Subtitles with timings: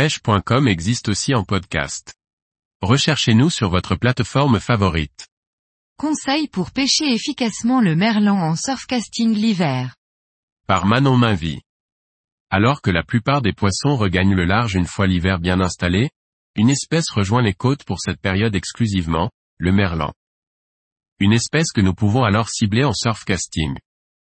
[0.00, 2.14] pêche.com existe aussi en podcast.
[2.80, 5.28] Recherchez-nous sur votre plateforme favorite.
[5.98, 9.94] Conseils pour pêcher efficacement le merlan en surfcasting l'hiver.
[10.66, 11.60] Par Manon Mainvie.
[12.48, 16.08] Alors que la plupart des poissons regagnent le large une fois l'hiver bien installé,
[16.56, 20.14] une espèce rejoint les côtes pour cette période exclusivement, le merlan.
[21.18, 23.76] Une espèce que nous pouvons alors cibler en surfcasting.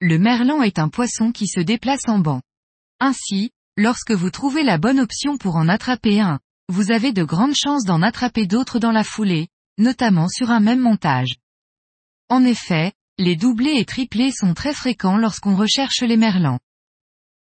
[0.00, 2.42] Le merlan est un poisson qui se déplace en banc.
[2.98, 6.38] Ainsi, lorsque vous trouvez la bonne option pour en attraper un,
[6.68, 10.80] vous avez de grandes chances d'en attraper d'autres dans la foulée, notamment sur un même
[10.80, 11.36] montage.
[12.28, 16.58] En effet, les doublés et triplés sont très fréquents lorsqu'on recherche les merlans.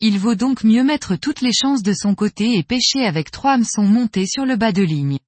[0.00, 3.52] Il vaut donc mieux mettre toutes les chances de son côté et pêcher avec trois
[3.52, 5.18] hameçons montés sur le bas de ligne.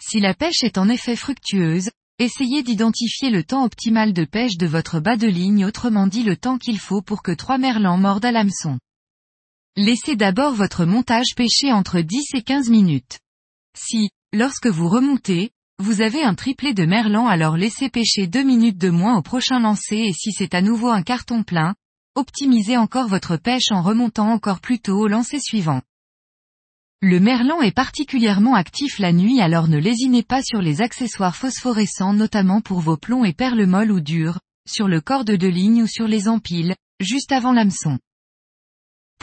[0.00, 4.66] Si la pêche est en effet fructueuse, essayez d'identifier le temps optimal de pêche de
[4.66, 8.24] votre bas de ligne autrement dit le temps qu'il faut pour que trois merlans mordent
[8.24, 8.78] à l'hameçon.
[9.78, 13.20] Laissez d'abord votre montage pêcher entre 10 et 15 minutes.
[13.74, 18.76] Si, lorsque vous remontez, vous avez un triplé de merlan alors laissez pêcher 2 minutes
[18.76, 21.74] de moins au prochain lancer et si c'est à nouveau un carton plein,
[22.14, 25.80] optimisez encore votre pêche en remontant encore plus tôt au lancer suivant.
[27.00, 32.12] Le merlan est particulièrement actif la nuit alors ne lésinez pas sur les accessoires phosphorescents
[32.12, 35.86] notamment pour vos plombs et perles molles ou dures, sur le corde de ligne ou
[35.86, 37.98] sur les empiles, juste avant l'hameçon.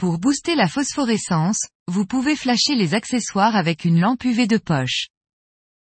[0.00, 5.08] Pour booster la phosphorescence, vous pouvez flasher les accessoires avec une lampe UV de poche.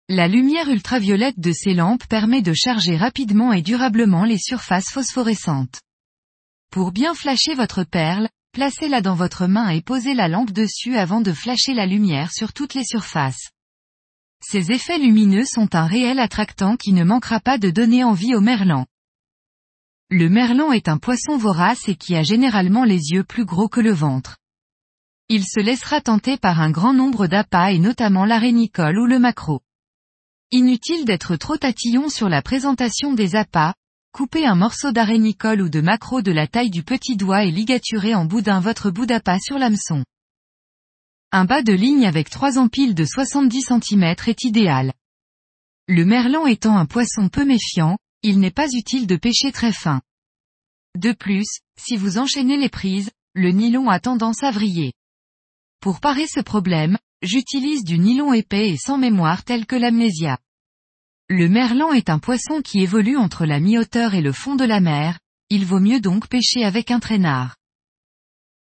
[0.09, 5.79] La lumière ultraviolette de ces lampes permet de charger rapidement et durablement les surfaces phosphorescentes.
[6.71, 11.21] Pour bien flasher votre perle, placez-la dans votre main et posez la lampe dessus avant
[11.21, 13.51] de flasher la lumière sur toutes les surfaces.
[14.43, 18.41] Ces effets lumineux sont un réel attractant qui ne manquera pas de donner envie au
[18.41, 18.87] merlan.
[20.13, 23.79] Le merlan est un poisson vorace et qui a généralement les yeux plus gros que
[23.79, 24.39] le ventre.
[25.29, 29.61] Il se laissera tenter par un grand nombre d'appâts et notamment l'arénicole ou le maquereau.
[30.51, 33.73] Inutile d'être trop tatillon sur la présentation des appâts,
[34.11, 38.13] coupez un morceau d'arénicole ou de maquereau de la taille du petit doigt et ligaturez
[38.13, 40.03] en boudin votre bout d'appât sur l'hameçon.
[41.31, 44.91] Un bas de ligne avec trois empiles de 70 cm est idéal.
[45.87, 50.01] Le merlan étant un poisson peu méfiant, il n'est pas utile de pêcher très fin.
[50.97, 54.93] De plus, si vous enchaînez les prises, le nylon a tendance à vriller.
[55.79, 60.37] Pour parer ce problème, j'utilise du nylon épais et sans mémoire tel que l'amnésia.
[61.29, 64.81] Le merlan est un poisson qui évolue entre la mi-hauteur et le fond de la
[64.81, 65.17] mer,
[65.49, 67.55] il vaut mieux donc pêcher avec un traînard.